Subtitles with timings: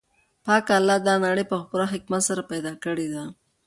[0.45, 3.23] پاک الله دا نړۍ په پوره حکمت سره پیدا کړې ده.